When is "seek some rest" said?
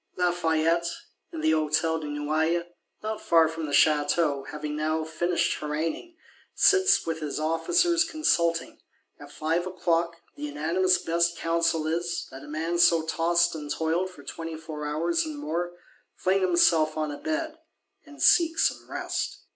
18.23-19.43